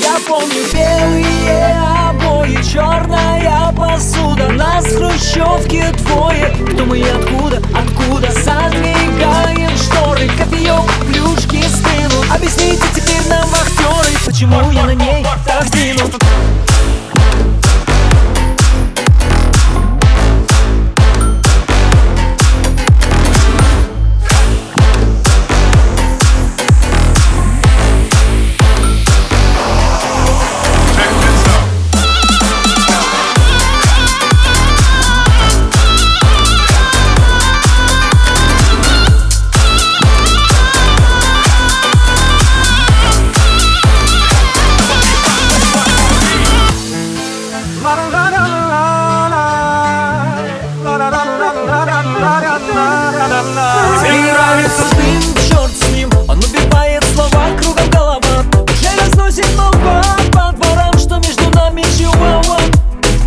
[0.00, 1.76] Я помню белые
[2.08, 4.48] обои, черная посуда.
[4.50, 6.54] Нас в хрущевке двое.
[6.72, 14.70] Кто мы и откуда, откуда Задвигаем шторы, кофеек, плюшки стынут Объясните теперь нам, вахтеры Почему
[14.70, 16.14] я на ней так сдвинут
[54.00, 60.52] Мне нравится дым, черт с ним Он убивает слова кругом голова Уже разносит молва по
[60.52, 62.58] дворам Что между нами чуава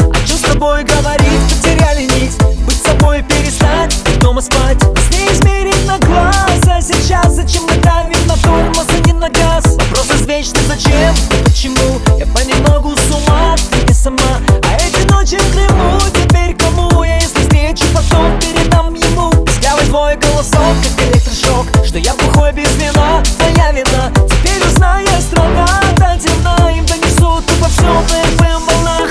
[0.00, 5.86] А что с тобой говорить, потеряли нить Быть собой перестать, дома спать С ней измерить
[5.86, 10.62] на глаз А сейчас зачем мы давим на тормоз, а не на газ Вопрос извечный,
[10.66, 16.56] зачем почему Я понемногу с ума, ты не сама А эти ночи в Крыму теперь
[16.56, 19.32] кому Я если отвечу потом Передам ему.
[19.58, 23.22] Слявый твой голосок Как электрошок, что я бухой без вина.
[23.38, 29.10] Твоя вина, теперь узная страна Та темна, им донесут ты по на FM эм волнах.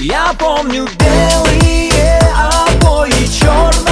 [0.00, 3.91] Я помню белые обои черные